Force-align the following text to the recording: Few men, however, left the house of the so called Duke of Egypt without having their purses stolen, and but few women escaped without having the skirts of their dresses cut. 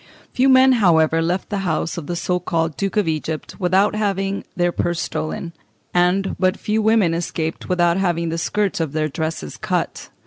Few 0.33 0.49
men, 0.49 0.71
however, 0.71 1.21
left 1.21 1.49
the 1.51 1.59
house 1.59 1.95
of 1.95 2.07
the 2.07 2.15
so 2.15 2.39
called 2.39 2.75
Duke 2.75 2.97
of 2.97 3.07
Egypt 3.07 3.59
without 3.59 3.93
having 3.93 4.43
their 4.55 4.71
purses 4.71 5.03
stolen, 5.03 5.53
and 5.93 6.35
but 6.39 6.57
few 6.57 6.81
women 6.81 7.13
escaped 7.13 7.69
without 7.69 7.97
having 7.97 8.29
the 8.29 8.39
skirts 8.39 8.79
of 8.79 8.93
their 8.93 9.09
dresses 9.09 9.57
cut. 9.57 10.09